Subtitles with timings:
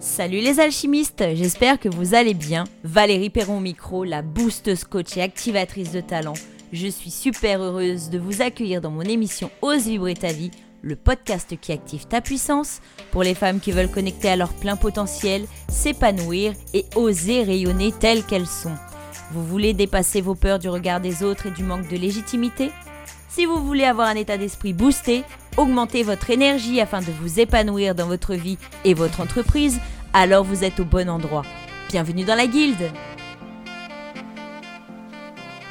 [0.00, 2.62] Salut les alchimistes, j'espère que vous allez bien.
[2.84, 6.34] Valérie Perron micro, la boosteuse coach et activatrice de talent.
[6.72, 10.94] Je suis super heureuse de vous accueillir dans mon émission Ose vibrer ta vie, le
[10.94, 12.80] podcast qui active ta puissance
[13.10, 18.22] pour les femmes qui veulent connecter à leur plein potentiel, s'épanouir et oser rayonner telles
[18.22, 18.76] qu'elles sont.
[19.32, 22.70] Vous voulez dépasser vos peurs du regard des autres et du manque de légitimité?
[23.28, 25.24] Si vous voulez avoir un état d'esprit boosté,
[25.58, 29.80] augmenter votre énergie afin de vous épanouir dans votre vie et votre entreprise,
[30.12, 31.42] alors vous êtes au bon endroit.
[31.90, 32.90] Bienvenue dans la guilde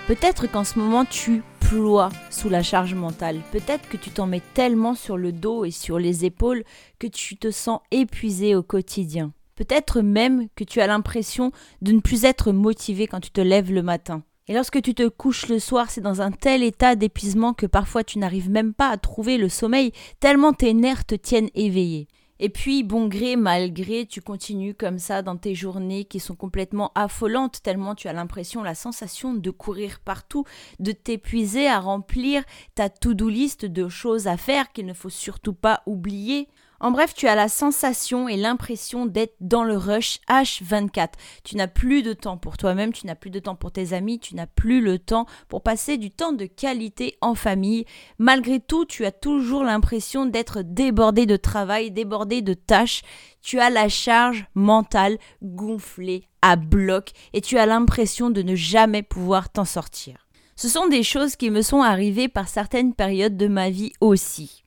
[0.08, 3.42] Peut-être qu'en ce moment tu ploies sous la charge mentale.
[3.54, 6.64] Peut-être que tu t'en mets tellement sur le dos et sur les épaules
[7.00, 9.32] que tu te sens épuisé au quotidien.
[9.56, 13.72] Peut-être même que tu as l'impression de ne plus être motivé quand tu te lèves
[13.72, 14.24] le matin.
[14.50, 18.06] Et lorsque tu te couches le soir, c'est dans un tel état d'épuisement que parfois
[18.06, 22.08] tu n'arrives même pas à trouver le sommeil, tellement tes nerfs te tiennent éveillé.
[22.40, 26.36] Et puis, bon gré, mal gré, tu continues comme ça dans tes journées qui sont
[26.36, 30.46] complètement affolantes, tellement tu as l'impression, la sensation de courir partout,
[30.80, 32.44] de t'épuiser à remplir
[32.76, 36.48] ta to-do list de choses à faire qu'il ne faut surtout pas oublier.
[36.80, 41.14] En bref, tu as la sensation et l'impression d'être dans le rush H24.
[41.44, 44.20] Tu n'as plus de temps pour toi-même, tu n'as plus de temps pour tes amis,
[44.20, 47.86] tu n'as plus le temps pour passer du temps de qualité en famille.
[48.20, 53.02] Malgré tout, tu as toujours l'impression d'être débordé de travail, débordé de tâches.
[53.42, 59.02] Tu as la charge mentale gonflée à bloc et tu as l'impression de ne jamais
[59.02, 60.28] pouvoir t'en sortir.
[60.56, 64.64] Ce sont des choses qui me sont arrivées par certaines périodes de ma vie aussi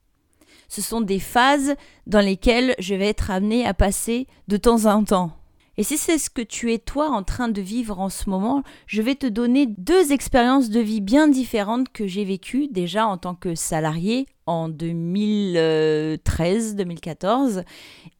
[0.70, 1.74] ce sont des phases
[2.06, 5.32] dans lesquelles je vais être amené à passer de temps en temps.
[5.76, 8.62] Et si c'est ce que tu es toi en train de vivre en ce moment,
[8.86, 13.16] je vais te donner deux expériences de vie bien différentes que j'ai vécues déjà en
[13.16, 17.64] tant que salarié en 2013-2014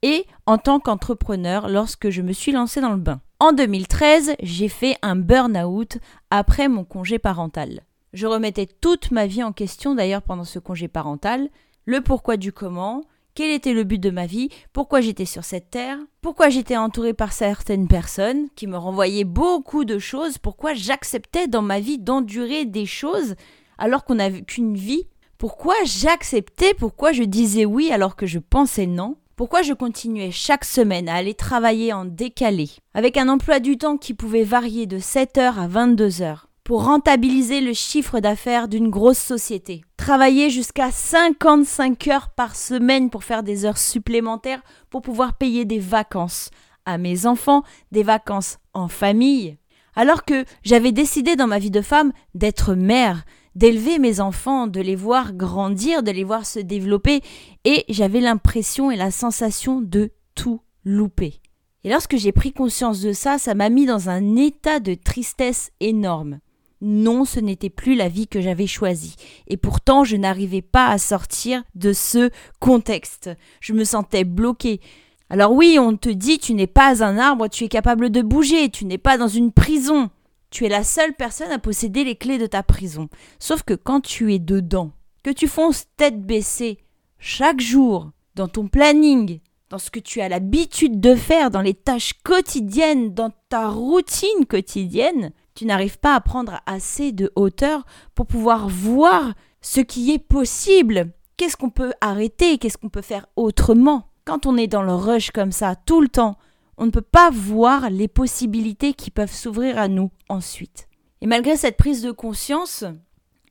[0.02, 3.20] et en tant qu'entrepreneur lorsque je me suis lancé dans le bain.
[3.38, 5.98] En 2013, j'ai fait un burn-out
[6.30, 7.82] après mon congé parental.
[8.12, 11.48] Je remettais toute ma vie en question d'ailleurs pendant ce congé parental
[11.84, 13.02] le pourquoi du comment,
[13.34, 17.14] quel était le but de ma vie, pourquoi j'étais sur cette terre, pourquoi j'étais entouré
[17.14, 22.64] par certaines personnes qui me renvoyaient beaucoup de choses, pourquoi j'acceptais dans ma vie d'endurer
[22.64, 23.34] des choses
[23.78, 25.06] alors qu'on n'a qu'une vie,
[25.38, 30.66] pourquoi j'acceptais, pourquoi je disais oui alors que je pensais non, pourquoi je continuais chaque
[30.66, 34.98] semaine à aller travailler en décalé, avec un emploi du temps qui pouvait varier de
[34.98, 39.82] 7h à 22h, pour rentabiliser le chiffre d'affaires d'une grosse société.
[39.96, 45.78] Travailler jusqu'à 55 heures par semaine pour faire des heures supplémentaires pour pouvoir payer des
[45.78, 46.50] vacances
[46.84, 47.62] à mes enfants,
[47.92, 49.56] des vacances en famille.
[49.94, 54.80] Alors que j'avais décidé dans ma vie de femme d'être mère, d'élever mes enfants, de
[54.80, 57.20] les voir grandir, de les voir se développer,
[57.64, 61.40] et j'avais l'impression et la sensation de tout louper.
[61.82, 65.70] Et lorsque j'ai pris conscience de ça, ça m'a mis dans un état de tristesse
[65.80, 66.40] énorme.
[66.80, 69.16] Non, ce n'était plus la vie que j'avais choisie.
[69.48, 73.30] Et pourtant, je n'arrivais pas à sortir de ce contexte.
[73.60, 74.80] Je me sentais bloquée.
[75.28, 78.70] Alors oui, on te dit tu n'es pas un arbre, tu es capable de bouger,
[78.70, 80.10] tu n'es pas dans une prison.
[80.50, 83.08] Tu es la seule personne à posséder les clés de ta prison.
[83.38, 84.90] Sauf que quand tu es dedans,
[85.22, 86.78] que tu fonces tête baissée,
[87.18, 89.38] chaque jour, dans ton planning,
[89.68, 94.46] dans ce que tu as l'habitude de faire, dans les tâches quotidiennes, dans ta routine
[94.48, 97.84] quotidienne, tu n'arrives pas à prendre assez de hauteur
[98.14, 101.12] pour pouvoir voir ce qui est possible.
[101.36, 102.56] Qu'est-ce qu'on peut arrêter?
[102.56, 104.08] Qu'est-ce qu'on peut faire autrement?
[104.24, 106.38] Quand on est dans le rush comme ça tout le temps,
[106.78, 110.88] on ne peut pas voir les possibilités qui peuvent s'ouvrir à nous ensuite.
[111.20, 112.86] Et malgré cette prise de conscience,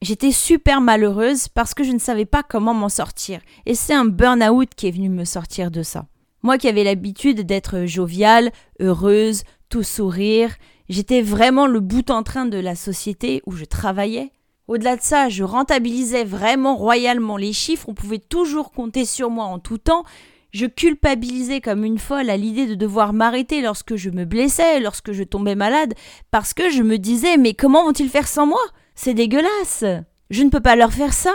[0.01, 3.39] j'étais super malheureuse parce que je ne savais pas comment m'en sortir.
[3.67, 6.07] Et c'est un burn-out qui est venu me sortir de ça.
[6.41, 10.55] Moi qui avais l'habitude d'être joviale, heureuse, tout sourire,
[10.89, 14.31] J'étais vraiment le bout en train de la société où je travaillais.
[14.67, 19.45] Au-delà de ça, je rentabilisais vraiment royalement les chiffres, on pouvait toujours compter sur moi
[19.45, 20.03] en tout temps.
[20.51, 25.11] Je culpabilisais comme une folle à l'idée de devoir m'arrêter lorsque je me blessais, lorsque
[25.11, 25.93] je tombais malade,
[26.31, 28.61] parce que je me disais mais comment vont-ils faire sans moi?
[28.95, 29.83] C'est dégueulasse.
[30.31, 31.33] Je ne peux pas leur faire ça.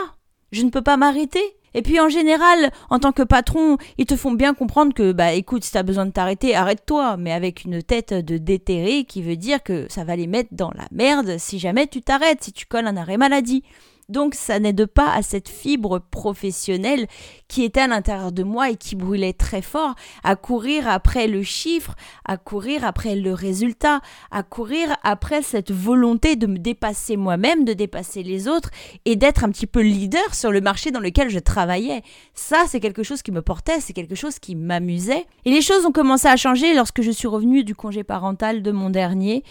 [0.51, 1.57] Je ne peux pas m'arrêter.
[1.75, 5.33] Et puis en général, en tant que patron, ils te font bien comprendre que bah
[5.33, 9.37] écoute, si t'as besoin de t'arrêter, arrête-toi, mais avec une tête de déterré qui veut
[9.37, 12.67] dire que ça va les mettre dans la merde si jamais tu t'arrêtes, si tu
[12.67, 13.65] colles un arrêt maladie.
[14.09, 17.07] Donc ça n'aide pas à cette fibre professionnelle
[17.49, 21.43] qui était à l'intérieur de moi et qui brûlait très fort, à courir après le
[21.43, 27.65] chiffre, à courir après le résultat, à courir après cette volonté de me dépasser moi-même,
[27.65, 28.71] de dépasser les autres
[29.05, 32.03] et d'être un petit peu leader sur le marché dans lequel je travaillais.
[32.35, 35.27] Ça, c'est quelque chose qui me portait, c'est quelque chose qui m'amusait.
[35.45, 38.71] Et les choses ont commencé à changer lorsque je suis revenue du congé parental de
[38.71, 39.45] mon dernier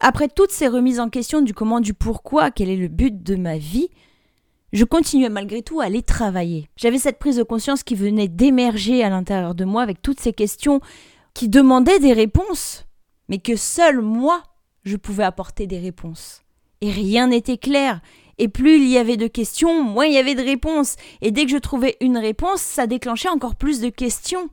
[0.00, 3.36] après toutes ces remises en question du comment, du pourquoi, quel est le but de
[3.36, 3.88] ma vie,
[4.72, 6.68] je continuais malgré tout à aller travailler.
[6.76, 10.32] J'avais cette prise de conscience qui venait d'émerger à l'intérieur de moi avec toutes ces
[10.32, 10.80] questions
[11.34, 12.86] qui demandaient des réponses,
[13.28, 14.42] mais que seul moi,
[14.84, 16.42] je pouvais apporter des réponses.
[16.80, 18.00] Et rien n'était clair.
[18.38, 20.96] Et plus il y avait de questions, moins il y avait de réponses.
[21.20, 24.48] Et dès que je trouvais une réponse, ça déclenchait encore plus de questions.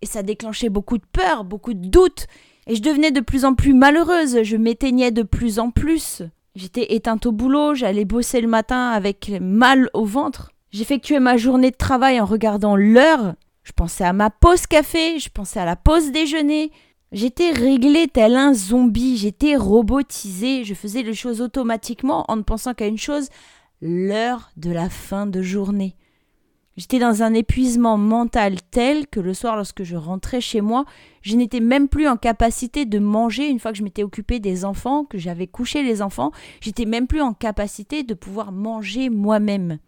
[0.00, 2.26] Et ça déclenchait beaucoup de peur, beaucoup de doutes.
[2.66, 6.22] Et je devenais de plus en plus malheureuse, je m'éteignais de plus en plus.
[6.54, 10.52] J'étais éteinte au boulot, j'allais bosser le matin avec mal au ventre.
[10.70, 13.34] J'effectuais ma journée de travail en regardant l'heure.
[13.62, 16.70] Je pensais à ma pause café, je pensais à la pause déjeuner.
[17.10, 22.74] J'étais réglée tel un zombie, j'étais robotisée, je faisais les choses automatiquement en ne pensant
[22.74, 23.28] qu'à une chose,
[23.82, 25.94] l'heure de la fin de journée.
[26.76, 30.86] J'étais dans un épuisement mental tel que le soir, lorsque je rentrais chez moi,
[31.20, 34.64] je n'étais même plus en capacité de manger une fois que je m'étais occupée des
[34.64, 36.32] enfants, que j'avais couché les enfants.
[36.60, 39.78] J'étais même plus en capacité de pouvoir manger moi-même.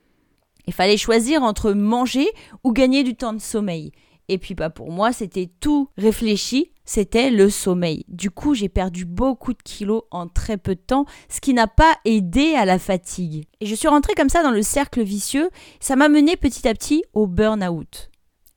[0.66, 2.28] Il fallait choisir entre manger
[2.64, 3.92] ou gagner du temps de sommeil.
[4.28, 8.04] Et puis bah, pour moi, c'était tout réfléchi, c'était le sommeil.
[8.08, 11.66] Du coup, j'ai perdu beaucoup de kilos en très peu de temps, ce qui n'a
[11.66, 13.46] pas aidé à la fatigue.
[13.60, 15.50] Et je suis rentrée comme ça dans le cercle vicieux,
[15.80, 18.10] ça m'a mené petit à petit au burn-out.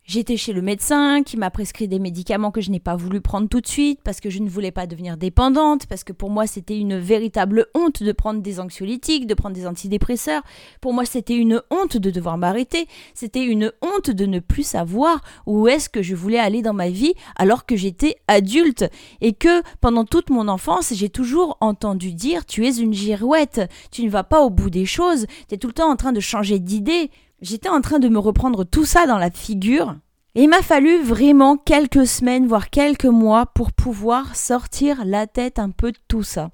[0.07, 3.50] J'étais chez le médecin qui m'a prescrit des médicaments que je n'ai pas voulu prendre
[3.50, 6.48] tout de suite parce que je ne voulais pas devenir dépendante, parce que pour moi
[6.48, 10.44] c'était une véritable honte de prendre des anxiolytiques, de prendre des antidépresseurs.
[10.80, 15.19] Pour moi c'était une honte de devoir m'arrêter, c'était une honte de ne plus savoir
[15.45, 18.86] où est-ce que je voulais aller dans ma vie alors que j'étais adulte
[19.19, 24.06] et que pendant toute mon enfance j'ai toujours entendu dire tu es une girouette, tu
[24.06, 26.21] ne vas pas au bout des choses, tu es tout le temps en train de
[26.21, 27.12] changer d'idée.
[27.42, 29.95] J'étais en train de me reprendre tout ça dans la figure.
[30.34, 35.60] Et il m'a fallu vraiment quelques semaines, voire quelques mois, pour pouvoir sortir la tête
[35.60, 36.50] un peu de tout ça.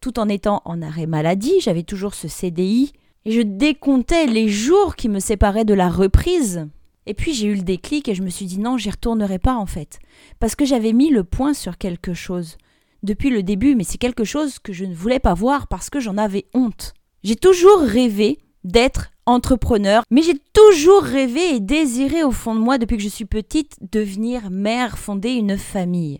[0.00, 2.92] Tout en étant en arrêt maladie, j'avais toujours ce CDI,
[3.24, 6.68] et je décomptais les jours qui me séparaient de la reprise.
[7.06, 9.56] Et puis j'ai eu le déclic et je me suis dit non, j'y retournerai pas
[9.56, 9.98] en fait.
[10.38, 12.56] Parce que j'avais mis le point sur quelque chose.
[13.02, 15.98] Depuis le début, mais c'est quelque chose que je ne voulais pas voir parce que
[15.98, 16.94] j'en avais honte.
[17.24, 22.78] J'ai toujours rêvé d'être entrepreneur, mais j'ai toujours rêvé et désiré au fond de moi
[22.78, 26.18] depuis que je suis petite devenir mère, fonder une famille.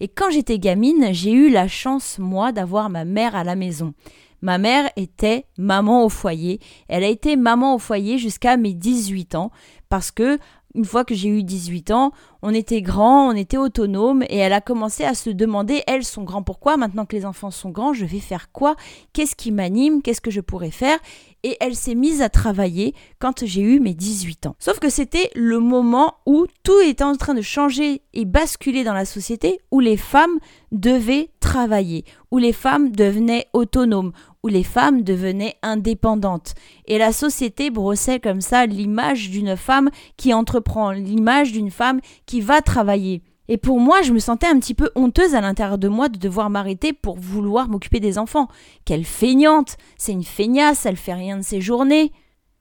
[0.00, 3.94] Et quand j'étais gamine, j'ai eu la chance, moi, d'avoir ma mère à la maison.
[4.42, 6.60] Ma mère était maman au foyer.
[6.88, 9.50] Elle a été maman au foyer jusqu'à mes 18 ans
[9.88, 10.38] parce que
[10.76, 12.12] une fois que j'ai eu 18 ans,
[12.42, 16.22] on était grand, on était autonome et elle a commencé à se demander, elle, son
[16.22, 18.76] grand pourquoi, maintenant que les enfants sont grands, je vais faire quoi?
[19.12, 20.02] Qu'est-ce qui m'anime?
[20.02, 20.98] Qu'est-ce que je pourrais faire?
[21.42, 24.56] Et elle s'est mise à travailler quand j'ai eu mes 18 ans.
[24.58, 28.94] Sauf que c'était le moment où tout était en train de changer et basculer dans
[28.94, 30.38] la société, où les femmes
[30.72, 34.12] devaient travailler, où les femmes devenaient autonomes,
[34.48, 36.54] les femmes devenaient indépendantes.
[36.86, 42.40] Et la société brossait comme ça l'image d'une femme qui entreprend, l'image d'une femme qui
[42.40, 43.22] va travailler.
[43.48, 46.18] Et pour moi, je me sentais un petit peu honteuse à l'intérieur de moi de
[46.18, 48.48] devoir m'arrêter pour vouloir m'occuper des enfants.
[48.84, 52.12] Quelle feignante C'est une feignasse, elle fait rien de ses journées.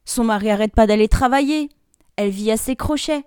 [0.06, 1.70] Son mari arrête pas d'aller travailler.
[2.16, 3.24] Elle vit à ses crochets.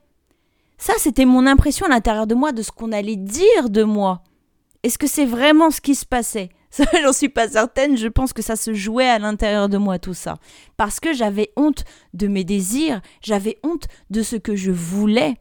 [0.78, 4.22] Ça, c'était mon impression à l'intérieur de moi de ce qu'on allait dire de moi.
[4.84, 6.50] Est-ce que c'est vraiment ce qui se passait?
[6.70, 7.96] Ça, j'en suis pas certaine.
[7.96, 10.39] Je pense que ça se jouait à l'intérieur de moi, tout ça.
[10.77, 11.84] Parce que j'avais honte
[12.15, 15.37] de mes désirs, j'avais honte de ce que je voulais.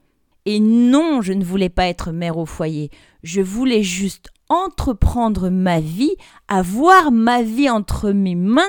[0.45, 2.89] Et non, je ne voulais pas être mère au foyer.
[3.23, 6.15] Je voulais juste entreprendre ma vie,
[6.47, 8.61] avoir ma vie entre mes mains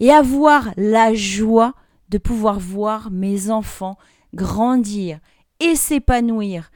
[0.00, 1.74] et avoir la joie
[2.08, 3.98] de pouvoir voir mes enfants
[4.34, 5.18] grandir
[5.60, 6.70] et s'épanouir.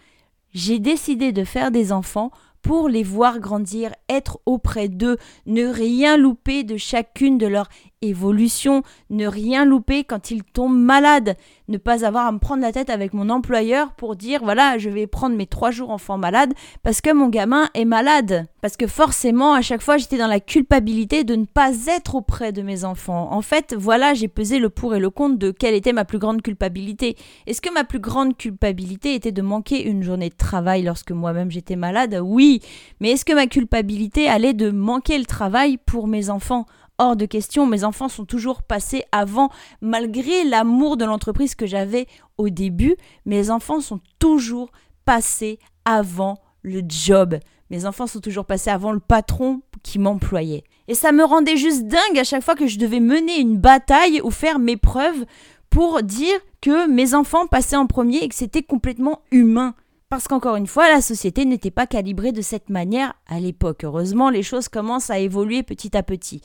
[0.53, 2.31] J'ai décidé de faire des enfants
[2.63, 7.69] pour les voir grandir, être auprès d'eux, ne rien louper de chacune de leurs
[8.03, 11.37] évolutions, ne rien louper quand ils tombent malades,
[11.69, 14.91] ne pas avoir à me prendre la tête avec mon employeur pour dire voilà, je
[14.91, 18.47] vais prendre mes trois jours enfants malades parce que mon gamin est malade.
[18.61, 22.53] Parce que forcément, à chaque fois, j'étais dans la culpabilité de ne pas être auprès
[22.53, 23.33] de mes enfants.
[23.33, 26.21] En fait, voilà, j'ai pesé le pour et le contre de quelle était ma plus
[26.21, 27.17] grande culpabilité.
[27.49, 31.51] Est-ce que ma plus grande culpabilité était de manquer une journée de travail lorsque moi-même
[31.51, 32.21] j'étais malade?
[32.23, 32.61] Oui.
[33.01, 36.67] Mais est-ce que ma culpabilité allait de manquer le travail pour mes enfants?
[37.03, 37.67] Hors de question.
[37.67, 42.07] Mes enfants sont toujours passés avant, malgré l'amour de l'entreprise que j'avais
[42.39, 42.97] au début.
[43.27, 44.71] Mes enfants sont toujours
[45.05, 47.39] passés avant le job.
[47.71, 50.63] Mes enfants sont toujours passés avant le patron qui m'employait.
[50.87, 54.21] Et ça me rendait juste dingue à chaque fois que je devais mener une bataille
[54.23, 55.25] ou faire mes preuves
[55.71, 59.75] pour dire que mes enfants passaient en premier et que c'était complètement humain.
[60.09, 63.83] Parce qu'encore une fois, la société n'était pas calibrée de cette manière à l'époque.
[63.83, 66.43] Heureusement, les choses commencent à évoluer petit à petit.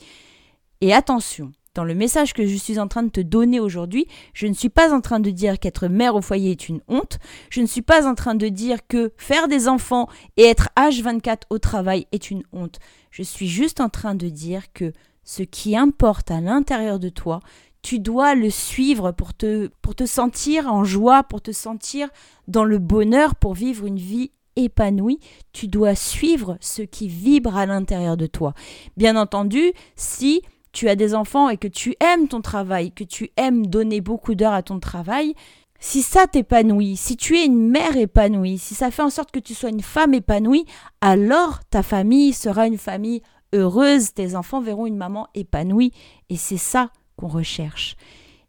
[0.80, 4.46] Et attention, dans le message que je suis en train de te donner aujourd'hui, je
[4.46, 7.18] ne suis pas en train de dire qu'être mère au foyer est une honte,
[7.50, 11.42] je ne suis pas en train de dire que faire des enfants et être H24
[11.50, 12.78] au travail est une honte.
[13.10, 14.92] Je suis juste en train de dire que
[15.24, 17.40] ce qui importe à l'intérieur de toi,
[17.82, 22.08] tu dois le suivre pour te, pour te sentir en joie, pour te sentir
[22.46, 25.20] dans le bonheur, pour vivre une vie épanouie,
[25.52, 28.54] tu dois suivre ce qui vibre à l'intérieur de toi.
[28.96, 30.42] Bien entendu, si
[30.78, 34.36] tu as des enfants et que tu aimes ton travail, que tu aimes donner beaucoup
[34.36, 35.34] d'heures à ton travail,
[35.80, 39.40] si ça t'épanouit, si tu es une mère épanouie, si ça fait en sorte que
[39.40, 40.66] tu sois une femme épanouie,
[41.00, 45.92] alors ta famille sera une famille heureuse, tes enfants verront une maman épanouie,
[46.30, 47.96] et c'est ça qu'on recherche.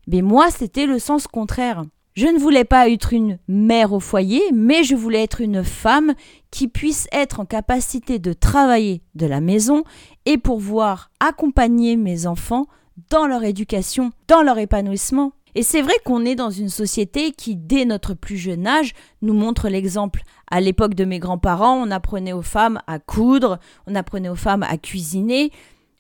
[0.05, 1.83] Mais moi, c'était le sens contraire.
[2.13, 6.13] Je ne voulais pas être une mère au foyer, mais je voulais être une femme
[6.51, 9.83] qui puisse être en capacité de travailler de la maison
[10.29, 12.67] et pouvoir accompagner mes enfants
[13.09, 15.33] dans leur éducation, dans leur épanouissement.
[15.55, 19.33] Et c'est vrai qu'on est dans une société qui, dès notre plus jeune âge, nous
[19.33, 20.21] montre l'exemple.
[20.51, 24.63] À l'époque de mes grands-parents, on apprenait aux femmes à coudre, on apprenait aux femmes
[24.63, 25.51] à cuisiner.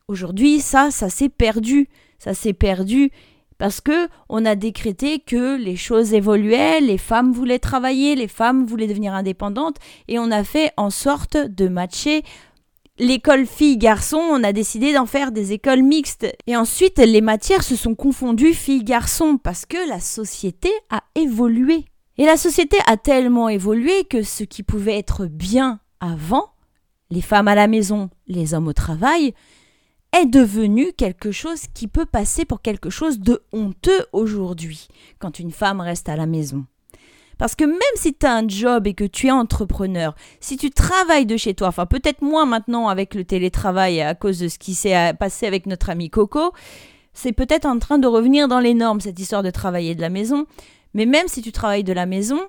[0.07, 3.11] Aujourd'hui, ça, ça s'est perdu ça s'est perdu
[3.57, 8.65] parce que on a décrété que les choses évoluaient, les femmes voulaient travailler, les femmes
[8.65, 12.23] voulaient devenir indépendantes et on a fait en sorte de matcher
[12.99, 16.27] l'école filles-garçons, on a décidé d'en faire des écoles mixtes.
[16.47, 21.85] Et ensuite, les matières se sont confondues filles-garçons parce que la société a évolué.
[22.17, 26.51] Et la société a tellement évolué que ce qui pouvait être bien avant,
[27.09, 29.33] les femmes à la maison, les hommes au travail,
[30.11, 34.87] est devenu quelque chose qui peut passer pour quelque chose de honteux aujourd'hui,
[35.19, 36.65] quand une femme reste à la maison.
[37.39, 40.69] Parce que même si tu as un job et que tu es entrepreneur, si tu
[40.69, 44.59] travailles de chez toi, enfin peut-être moins maintenant avec le télétravail à cause de ce
[44.59, 46.53] qui s'est passé avec notre ami Coco,
[47.13, 50.09] c'est peut-être en train de revenir dans les normes cette histoire de travailler de la
[50.09, 50.45] maison.
[50.93, 52.39] Mais même si tu travailles de la maison,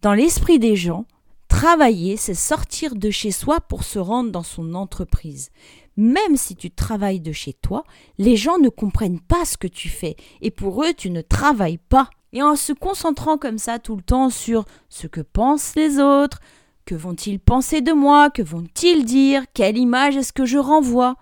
[0.00, 1.04] dans l'esprit des gens,
[1.48, 5.50] travailler, c'est sortir de chez soi pour se rendre dans son entreprise
[5.98, 7.82] même si tu travailles de chez toi,
[8.18, 11.78] les gens ne comprennent pas ce que tu fais et pour eux, tu ne travailles
[11.78, 12.08] pas.
[12.32, 16.40] Et en se concentrant comme ça tout le temps sur ce que pensent les autres,
[16.84, 21.16] que vont-ils penser de moi, que vont-ils dire, quelle image est-ce que je renvoie,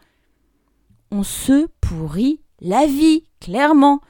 [1.10, 4.00] on se pourrit la vie, clairement.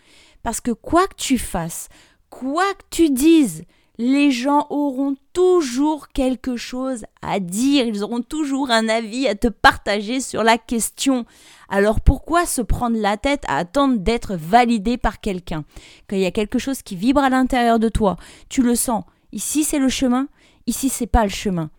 [0.43, 1.89] Parce que quoi que tu fasses,
[2.31, 3.65] quoi que tu dises,
[3.99, 9.49] les gens auront toujours quelque chose à dire, ils auront toujours un avis à te
[9.49, 11.25] partager sur la question.
[11.69, 15.65] Alors pourquoi se prendre la tête à attendre d'être validé par quelqu'un?
[16.09, 18.17] Quand il y a quelque chose qui vibre à l'intérieur de toi,
[18.49, 19.05] tu le sens.
[19.33, 20.29] Ici c'est le chemin,
[20.67, 21.71] ici c'est pas le chemin.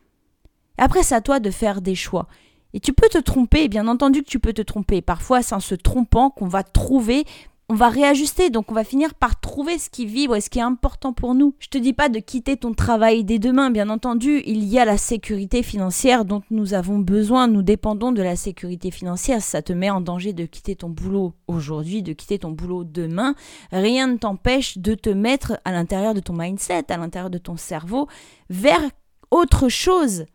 [0.78, 2.28] Après c'est à toi de faire des choix.
[2.74, 5.02] Et tu peux te tromper, bien entendu que tu peux te tromper.
[5.02, 7.26] Parfois c'est en se trompant qu'on va trouver
[7.70, 10.60] on va réajuster, donc on va finir par trouver ce qui vibre et ce qui
[10.60, 11.54] est important pour nous.
[11.60, 14.86] Je te dis pas de quitter ton travail dès demain, bien entendu, il y a
[14.86, 19.42] la sécurité financière dont nous avons besoin, nous dépendons de la sécurité financière.
[19.42, 23.36] ça te met en danger de quitter ton boulot aujourd'hui, de quitter ton boulot demain,
[23.74, 27.58] rien ne t'empêche de te mettre à l'intérieur de ton mindset, à l'intérieur de ton
[27.58, 28.08] cerveau,
[28.50, 28.82] vers
[29.30, 30.26] autre chose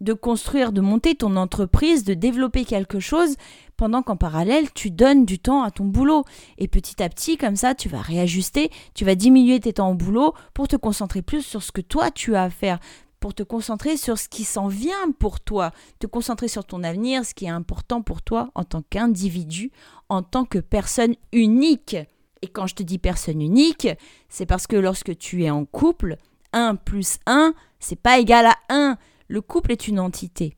[0.00, 3.34] de construire, de monter ton entreprise, de développer quelque chose,
[3.78, 6.24] pendant qu'en parallèle, tu donnes du temps à ton boulot.
[6.58, 9.94] Et petit à petit, comme ça, tu vas réajuster, tu vas diminuer tes temps au
[9.94, 12.80] boulot pour te concentrer plus sur ce que toi, tu as à faire
[13.20, 17.24] pour te concentrer sur ce qui s'en vient pour toi, te concentrer sur ton avenir,
[17.24, 19.72] ce qui est important pour toi en tant qu'individu,
[20.08, 21.96] en tant que personne unique.
[22.42, 23.88] Et quand je te dis personne unique,
[24.28, 26.16] c'est parce que lorsque tu es en couple,
[26.52, 28.98] 1 plus 1, c'est pas égal à 1.
[29.28, 30.56] Le couple est une entité.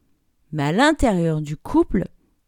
[0.53, 2.05] Mais à l'intérieur du couple,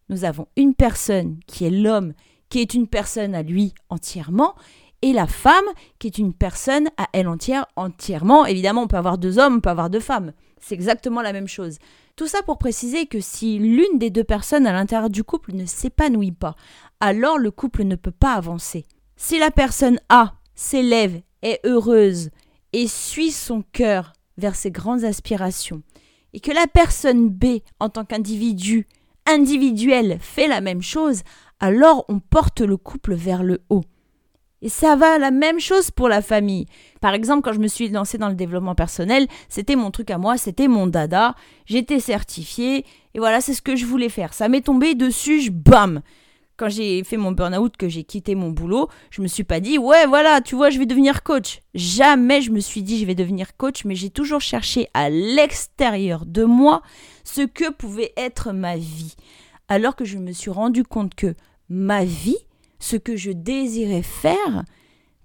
[0.09, 2.13] nous avons une personne qui est l'homme,
[2.49, 4.55] qui est une personne à lui entièrement,
[5.01, 5.65] et la femme
[5.99, 8.45] qui est une personne à elle entière entièrement.
[8.45, 10.31] Évidemment, on peut avoir deux hommes, on peut avoir deux femmes.
[10.61, 11.77] C'est exactement la même chose.
[12.15, 15.65] Tout ça pour préciser que si l'une des deux personnes à l'intérieur du couple ne
[15.65, 16.55] s'épanouit pas,
[16.99, 18.85] alors le couple ne peut pas avancer.
[19.17, 22.29] Si la personne A s'élève, est heureuse
[22.71, 25.83] et suit son cœur vers ses grandes aspirations,
[26.33, 28.87] et que la personne B, en tant qu'individu,
[29.25, 31.23] individuel fait la même chose,
[31.59, 33.83] alors on porte le couple vers le haut.
[34.61, 36.67] Et ça va la même chose pour la famille.
[37.01, 40.17] Par exemple, quand je me suis lancée dans le développement personnel, c'était mon truc à
[40.17, 44.33] moi, c'était mon dada, j'étais certifiée, et voilà, c'est ce que je voulais faire.
[44.33, 46.01] Ça m'est tombé dessus, je bam
[46.55, 49.77] Quand j'ai fait mon burn-out, que j'ai quitté mon boulot, je me suis pas dit,
[49.79, 51.61] ouais, voilà, tu vois, je vais devenir coach.
[51.73, 56.25] Jamais je me suis dit, je vais devenir coach, mais j'ai toujours cherché à l'extérieur
[56.25, 56.83] de moi
[57.23, 59.15] ce que pouvait être ma vie.
[59.67, 61.33] Alors que je me suis rendu compte que
[61.69, 62.37] ma vie,
[62.79, 64.63] ce que je désirais faire,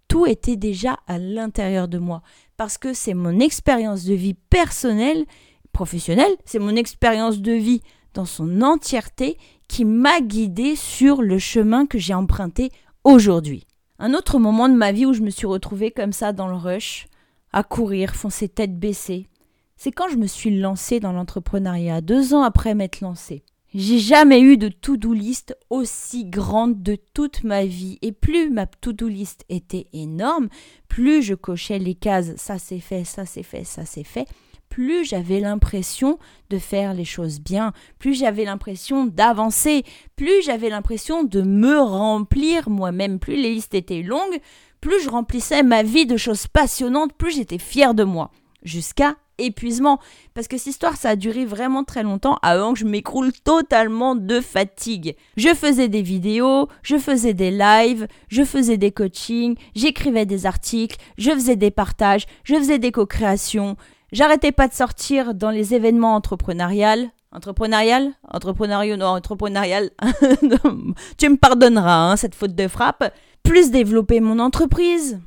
[0.08, 2.22] tout était déjà à l'intérieur de moi.
[2.56, 5.26] Parce que c'est mon expérience de vie personnelle,
[5.72, 7.82] professionnelle, c'est mon expérience de vie
[8.18, 12.72] dans son entièreté qui m'a guidée sur le chemin que j'ai emprunté
[13.04, 13.64] aujourd'hui.
[14.00, 16.56] Un autre moment de ma vie où je me suis retrouvée comme ça dans le
[16.56, 17.06] rush,
[17.52, 19.28] à courir, foncer tête baissée,
[19.76, 23.44] c'est quand je me suis lancée dans l'entrepreneuriat, deux ans après m'être lancée.
[23.72, 27.98] J'ai jamais eu de to-do list aussi grande de toute ma vie.
[28.02, 30.48] Et plus ma to-do list était énorme,
[30.88, 34.26] plus je cochais les cases ça c'est fait, ça c'est fait, ça c'est fait,
[34.68, 36.18] plus j'avais l'impression
[36.50, 39.84] de faire les choses bien, plus j'avais l'impression d'avancer,
[40.16, 44.40] plus j'avais l'impression de me remplir moi-même, plus les listes étaient longues,
[44.80, 48.30] plus je remplissais ma vie de choses passionnantes, plus j'étais fière de moi.
[48.62, 49.98] Jusqu'à épuisement.
[50.34, 54.14] Parce que cette histoire, ça a duré vraiment très longtemps avant que je m'écroule totalement
[54.14, 55.16] de fatigue.
[55.36, 60.98] Je faisais des vidéos, je faisais des lives, je faisais des coachings, j'écrivais des articles,
[61.16, 63.76] je faisais des partages, je faisais des co-créations.
[64.12, 67.10] J'arrêtais pas de sortir dans les événements entrepreneuriales.
[67.30, 68.12] Entrepreneurial?
[68.26, 69.90] Entrepreneurial Non, entrepreneurial.
[71.18, 73.12] tu me pardonneras, hein, cette faute de frappe.
[73.42, 75.20] Plus développer mon entreprise,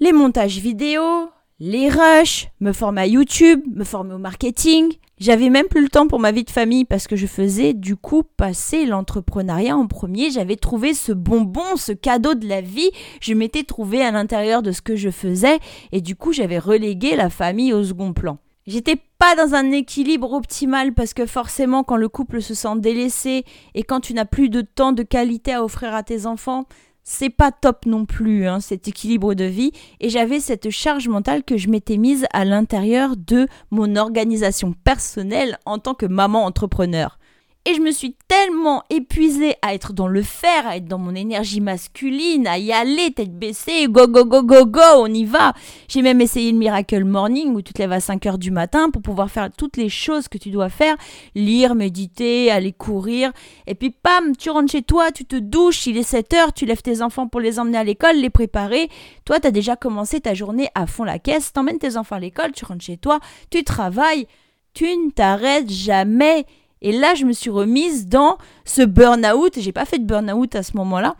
[0.00, 4.94] les montages vidéo, les rushs, me former à YouTube, me former au marketing.
[5.18, 7.94] J'avais même plus le temps pour ma vie de famille parce que je faisais du
[7.94, 10.30] coup passer l'entrepreneuriat en premier.
[10.30, 12.90] J'avais trouvé ce bonbon, ce cadeau de la vie.
[13.20, 15.60] Je m'étais trouvé à l'intérieur de ce que je faisais
[15.92, 18.38] et du coup j'avais relégué la famille au second plan.
[18.66, 23.44] J'étais pas dans un équilibre optimal parce que forcément quand le couple se sent délaissé
[23.74, 26.64] et quand tu n'as plus de temps de qualité à offrir à tes enfants,
[27.04, 31.44] c'est pas top non plus, hein, cet équilibre de vie, et j'avais cette charge mentale
[31.44, 37.18] que je m'étais mise à l'intérieur de mon organisation personnelle en tant que maman entrepreneur.
[37.66, 41.14] Et je me suis tellement épuisée à être dans le faire, à être dans mon
[41.14, 45.54] énergie masculine, à y aller, tête baissée, go, go, go, go, go, on y va.
[45.88, 48.90] J'ai même essayé le Miracle Morning où tu te lèves à 5 heures du matin
[48.90, 50.96] pour pouvoir faire toutes les choses que tu dois faire,
[51.34, 53.32] lire, méditer, aller courir.
[53.66, 56.66] Et puis, pam, tu rentres chez toi, tu te douches, il est 7 heures, tu
[56.66, 58.90] lèves tes enfants pour les emmener à l'école, les préparer.
[59.24, 62.20] Toi, tu as déjà commencé ta journée à fond la caisse, t'emmènes tes enfants à
[62.20, 64.26] l'école, tu rentres chez toi, tu travailles.
[64.74, 66.46] Tu ne t'arrêtes jamais.
[66.84, 69.58] Et là, je me suis remise dans ce burn-out.
[69.58, 71.16] J'ai pas fait de burn-out à ce moment-là,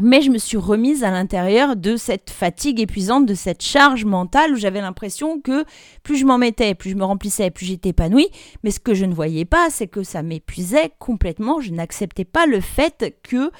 [0.00, 4.52] mais je me suis remise à l'intérieur de cette fatigue épuisante, de cette charge mentale
[4.52, 5.66] où j'avais l'impression que
[6.02, 8.30] plus je m'en mettais, plus je me remplissais, plus j'étais épanouie.
[8.64, 11.60] Mais ce que je ne voyais pas, c'est que ça m'épuisait complètement.
[11.60, 13.50] Je n'acceptais pas le fait que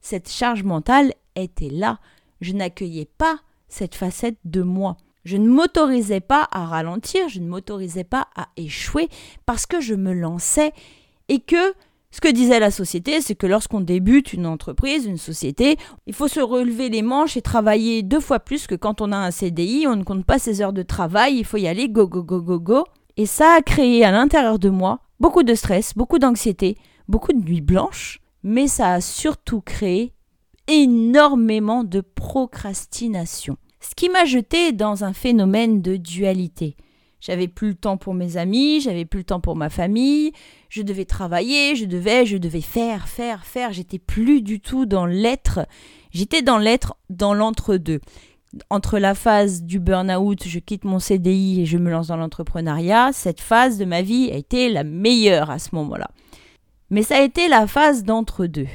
[0.00, 1.98] cette charge mentale était là.
[2.40, 4.96] Je n'accueillais pas cette facette de moi.
[5.24, 9.08] Je ne m'autorisais pas à ralentir, je ne m'autorisais pas à échouer
[9.44, 10.72] parce que je me lançais
[11.30, 11.74] et que
[12.10, 15.76] ce que disait la société, c'est que lorsqu'on débute une entreprise, une société,
[16.08, 19.16] il faut se relever les manches et travailler deux fois plus que quand on a
[19.16, 22.08] un CDI, on ne compte pas ses heures de travail, il faut y aller go
[22.08, 22.84] go go go go.
[23.16, 27.44] Et ça a créé à l'intérieur de moi beaucoup de stress, beaucoup d'anxiété, beaucoup de
[27.44, 30.12] nuits blanches, mais ça a surtout créé
[30.66, 33.56] énormément de procrastination.
[33.78, 36.76] Ce qui m'a jeté dans un phénomène de dualité.
[37.20, 40.32] J'avais plus le temps pour mes amis, j'avais plus le temps pour ma famille,
[40.68, 43.72] je devais travailler, je devais, je devais faire, faire, faire.
[43.72, 45.60] J'étais plus du tout dans l'être.
[46.12, 48.00] J'étais dans l'être, dans l'entre-deux.
[48.68, 53.10] Entre la phase du burn-out, je quitte mon CDI et je me lance dans l'entrepreneuriat,
[53.12, 56.10] cette phase de ma vie a été la meilleure à ce moment-là.
[56.88, 58.66] Mais ça a été la phase d'entre-deux.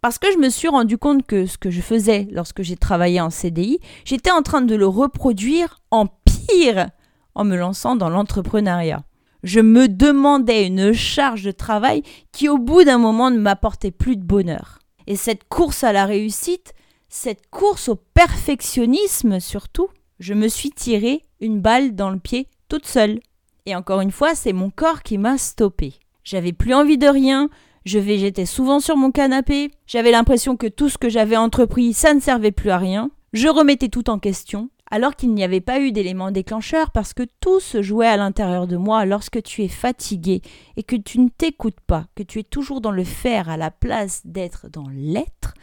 [0.00, 3.20] Parce que je me suis rendu compte que ce que je faisais lorsque j'ai travaillé
[3.20, 6.90] en CDI, j'étais en train de le reproduire en pire
[7.34, 9.04] en me lançant dans l'entrepreneuriat.
[9.42, 14.16] Je me demandais une charge de travail qui au bout d'un moment ne m'apportait plus
[14.16, 14.78] de bonheur.
[15.06, 16.72] Et cette course à la réussite,
[17.08, 22.86] cette course au perfectionnisme surtout, je me suis tiré une balle dans le pied toute
[22.86, 23.20] seule.
[23.66, 25.94] Et encore une fois, c'est mon corps qui m'a stoppé.
[26.22, 27.50] J'avais plus envie de rien,
[27.84, 32.14] je végétais souvent sur mon canapé, j'avais l'impression que tout ce que j'avais entrepris, ça
[32.14, 35.80] ne servait plus à rien, je remettais tout en question, alors qu'il n'y avait pas
[35.80, 39.68] eu d'élément déclencheur parce que tout se jouait à l'intérieur de moi lorsque tu es
[39.68, 40.40] fatigué
[40.76, 43.72] et que tu ne t'écoutes pas, que tu es toujours dans le faire à la
[43.72, 45.54] place d'être dans l'être,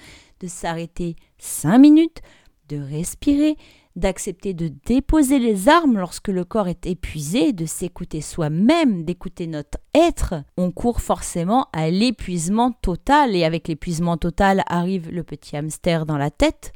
[0.42, 2.20] de s'arrêter cinq minutes,
[2.68, 3.56] de respirer,
[3.96, 9.78] d'accepter de déposer les armes lorsque le corps est épuisé, de s'écouter soi-même, d'écouter notre
[9.96, 16.06] être, on court forcément à l'épuisement total et avec l'épuisement total arrive le petit hamster
[16.06, 16.74] dans la tête.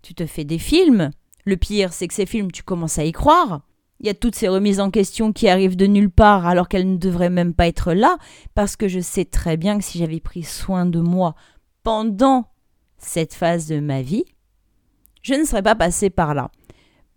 [0.00, 1.10] Tu te fais des films,
[1.46, 3.62] le pire, c'est que ces films, tu commences à y croire.
[4.00, 6.90] Il y a toutes ces remises en question qui arrivent de nulle part alors qu'elles
[6.90, 8.18] ne devraient même pas être là,
[8.54, 11.34] parce que je sais très bien que si j'avais pris soin de moi
[11.82, 12.50] pendant
[12.98, 14.24] cette phase de ma vie,
[15.22, 16.50] je ne serais pas passé par là.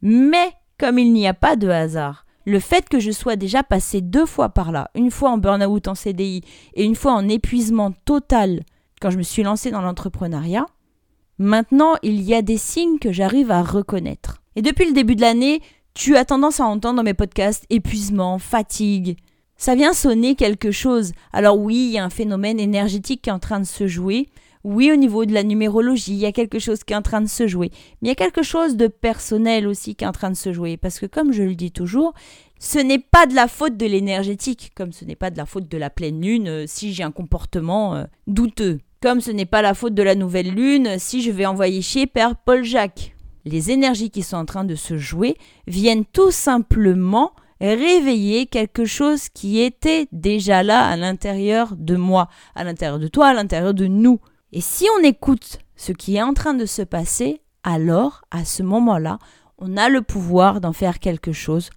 [0.02, 4.00] Mais comme il n'y a pas de hasard, le fait que je sois déjà passé
[4.00, 6.42] deux fois par là, une fois en burn-out en CDI
[6.76, 8.62] et une fois en épuisement total
[9.02, 10.65] quand je me suis lancé dans l'entrepreneuriat,
[11.39, 14.41] Maintenant, il y a des signes que j'arrive à reconnaître.
[14.58, 15.62] Et depuis le début de l'année,
[15.93, 19.17] tu as tendance à entendre dans mes podcasts épuisement, fatigue.
[19.56, 21.13] Ça vient sonner quelque chose.
[21.32, 24.28] Alors oui, il y a un phénomène énergétique qui est en train de se jouer.
[24.65, 27.21] Oui, au niveau de la numérologie, il y a quelque chose qui est en train
[27.21, 27.71] de se jouer.
[28.02, 30.52] Mais il y a quelque chose de personnel aussi qui est en train de se
[30.52, 30.75] jouer.
[30.75, 32.13] Parce que comme je le dis toujours,
[32.60, 35.69] ce n'est pas de la faute de l'énergétique, comme ce n'est pas de la faute
[35.69, 38.80] de la pleine lune euh, si j'ai un comportement euh, douteux.
[39.02, 42.06] Comme ce n'est pas la faute de la nouvelle lune si je vais envoyer chez
[42.06, 43.16] Père Paul Jacques.
[43.46, 47.32] Les énergies qui sont en train de se jouer viennent tout simplement
[47.62, 53.28] réveiller quelque chose qui était déjà là à l'intérieur de moi, à l'intérieur de toi,
[53.28, 54.20] à l'intérieur de nous.
[54.52, 58.64] Et si on écoute ce qui est en train de se passer, alors, à ce
[58.64, 59.18] moment-là,
[59.60, 61.70] on a le pouvoir d'en faire quelque chose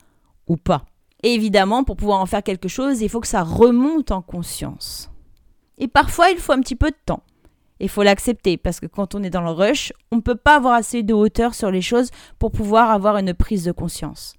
[0.49, 0.87] ou pas.
[1.23, 5.12] Et évidemment, pour pouvoir en faire quelque chose, il faut que ça remonte en conscience.
[5.79, 7.23] Et parfois, il faut un petit peu de temps.
[7.81, 10.57] Il faut l'accepter parce que quand on est dans le rush, on ne peut pas
[10.57, 14.35] avoir assez de hauteur sur les choses pour pouvoir avoir une prise de conscience.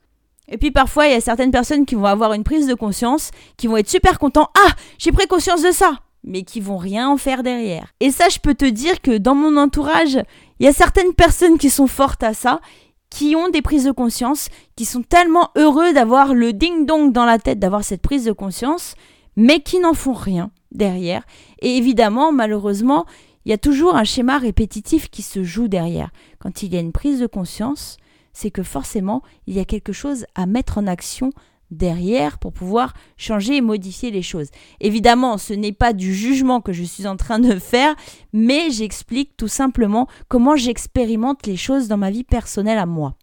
[0.48, 3.32] Et puis parfois, il y a certaines personnes qui vont avoir une prise de conscience,
[3.58, 4.50] qui vont être super contents.
[4.56, 7.88] Ah, j'ai pris conscience de ça mais qui vont rien en faire derrière.
[8.00, 10.18] Et ça, je peux te dire que dans mon entourage,
[10.60, 12.62] il y a certaines personnes qui sont fortes à ça,
[13.10, 17.38] qui ont des prises de conscience, qui sont tellement heureux d'avoir le ding-dong dans la
[17.40, 18.96] tête, d'avoir cette prise de conscience,
[19.36, 21.24] mais qui n'en font rien derrière.
[21.60, 23.06] Et évidemment, malheureusement,
[23.46, 26.12] il y a toujours un schéma répétitif qui se joue derrière.
[26.40, 27.98] Quand il y a une prise de conscience,
[28.32, 31.32] c'est que forcément, il y a quelque chose à mettre en action
[31.72, 34.50] derrière pour pouvoir changer et modifier les choses.
[34.80, 37.96] Évidemment, ce n'est pas du jugement que je suis en train de faire,
[38.32, 43.16] mais j'explique tout simplement comment j'expérimente les choses dans ma vie personnelle à moi.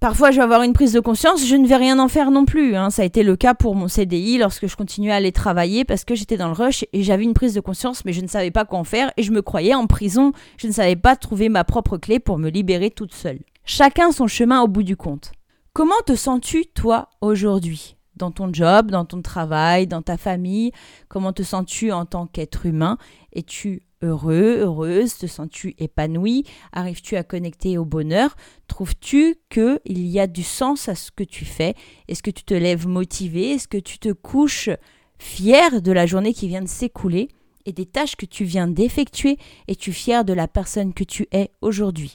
[0.00, 2.44] Parfois, je vais avoir une prise de conscience, je ne vais rien en faire non
[2.44, 2.76] plus.
[2.76, 2.88] Hein.
[2.88, 6.04] Ça a été le cas pour mon CDI lorsque je continuais à aller travailler parce
[6.04, 8.52] que j'étais dans le rush et j'avais une prise de conscience, mais je ne savais
[8.52, 10.32] pas quoi en faire et je me croyais en prison.
[10.56, 13.40] Je ne savais pas trouver ma propre clé pour me libérer toute seule.
[13.64, 15.32] Chacun son chemin au bout du compte.
[15.72, 17.96] Comment te sens-tu, toi, aujourd'hui?
[18.14, 20.70] Dans ton job, dans ton travail, dans ta famille?
[21.08, 22.98] Comment te sens-tu en tant qu'être humain?
[23.32, 28.36] Es-tu heureux, heureuse Te sens-tu épanoui Arrives-tu à connecter au bonheur?
[28.66, 31.74] Trouves-tu qu'il y a du sens à ce que tu fais?
[32.08, 34.70] Est-ce que tu te lèves motivé Est-ce que tu te couches
[35.18, 37.28] fier de la journée qui vient de s'écouler
[37.66, 39.38] et des tâches que tu viens d'effectuer?
[39.66, 42.14] Es-tu fier de la personne que tu es aujourd'hui?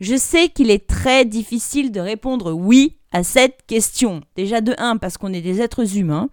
[0.00, 4.22] Je sais qu'il est très difficile de répondre oui à cette question.
[4.34, 6.30] Déjà de 1 parce qu'on est des êtres humains,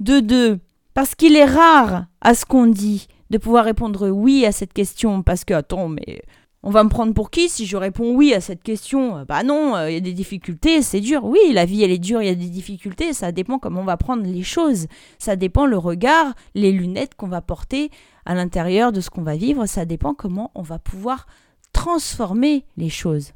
[0.00, 0.58] de 2
[0.94, 5.22] parce qu'il est rare à ce qu'on dit de pouvoir répondre oui à cette question
[5.22, 6.22] parce que attends mais
[6.62, 9.24] on va me prendre pour qui si je réponds oui à cette question?
[9.26, 11.24] Bah non, euh, il y a des difficultés, c'est dur.
[11.24, 13.84] Oui, la vie elle est dure, il y a des difficultés, ça dépend comment on
[13.84, 14.86] va prendre les choses.
[15.18, 17.90] Ça dépend le regard, les lunettes qu'on va porter
[18.26, 21.26] à l'intérieur de ce qu'on va vivre, ça dépend comment on va pouvoir
[21.72, 23.32] transformer les choses.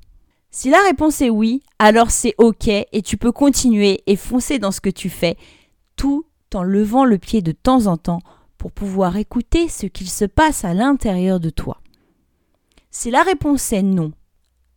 [0.50, 4.70] Si la réponse est oui, alors c'est OK et tu peux continuer et foncer dans
[4.70, 5.36] ce que tu fais
[5.96, 8.20] tout en levant le pied de temps en temps
[8.64, 11.82] pour pouvoir écouter ce qu'il se passe à l'intérieur de toi.
[12.90, 14.12] Si la réponse est non,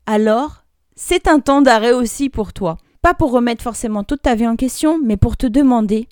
[0.06, 0.66] alors
[0.98, 2.76] c'est un temps d'arrêt aussi pour toi.
[3.02, 6.10] Pas pour remettre forcément toute ta vie en question, mais pour te demander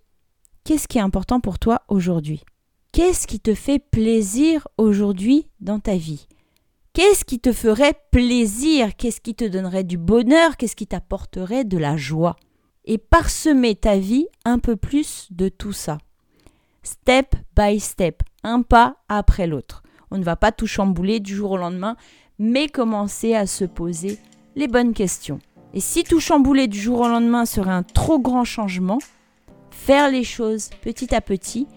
[0.63, 2.45] qu'est-ce qui est important pour toi aujourd'hui?
[2.93, 6.27] Qu'est-ce qui te fait plaisir aujourd'hui dans ta vie?
[6.93, 8.95] Qu'est-ce qui te ferait plaisir?
[8.95, 10.55] Qu'est-ce qui te donnerait du bonheur?
[10.55, 12.38] Qu'est-ce qui t'apporterait de la joie?
[12.85, 15.97] Et parsemer ta vie un peu plus de tout ça
[16.86, 19.84] step by step, un pas après l'autre.
[20.12, 21.98] On ne va pas tout chambouler du jour au lendemain,
[22.39, 24.19] mais commencer à se poser
[24.56, 25.39] les bonnes questions.
[25.74, 29.00] Et si tout chambouler du jour au lendemain serait un trop grand changement,
[29.71, 31.67] faire les choses petit à petit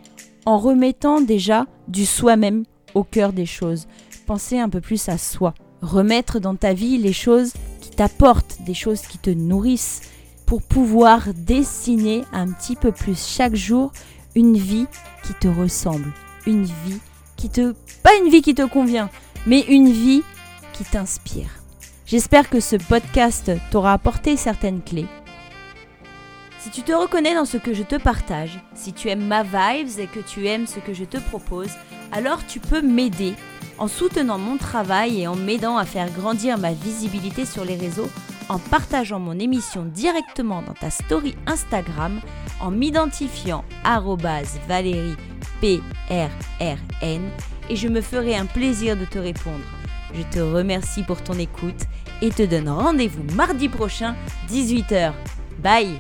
[0.47, 3.87] en remettant déjà du soi-même au cœur des choses.
[4.27, 5.55] Penser un peu plus à soi.
[5.83, 10.03] Remettre dans ta vie les choses qui t'apportent, des choses qui te nourrissent,
[10.47, 13.93] pour pouvoir dessiner un petit peu plus chaque jour
[14.39, 14.87] une vie
[15.25, 16.13] qui te ressemble,
[16.47, 17.01] une vie
[17.37, 17.75] qui te...
[18.05, 19.11] pas une vie qui te convient,
[19.49, 20.23] mais une vie
[20.73, 21.49] qui t'inspire.
[22.07, 25.09] J'espère que ce podcast t'aura apporté certaines clés.
[26.61, 29.99] Si tu te reconnais dans ce que je te partage, si tu aimes ma vibes
[29.99, 31.71] et que tu aimes ce que je te propose,
[32.13, 33.35] alors tu peux m'aider
[33.77, 38.09] en soutenant mon travail et en m'aidant à faire grandir ma visibilité sur les réseaux
[38.49, 42.21] en partageant mon émission directement dans ta story Instagram,
[42.61, 43.65] en m'identifiant
[44.69, 45.17] Valérie
[45.61, 47.23] PRRN
[47.71, 49.65] et je me ferai un plaisir de te répondre.
[50.15, 51.83] Je te remercie pour ton écoute
[52.23, 54.15] et te donne rendez-vous mardi prochain,
[54.49, 55.13] 18h.
[55.63, 55.99] Bye